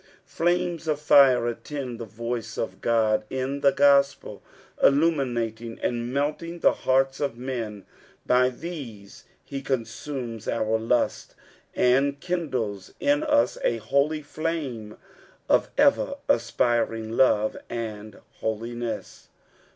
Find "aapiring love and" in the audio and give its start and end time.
16.27-18.19